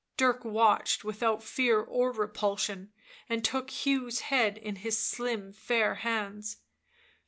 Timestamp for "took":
3.45-3.69